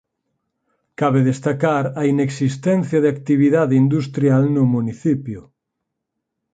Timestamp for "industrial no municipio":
3.83-5.41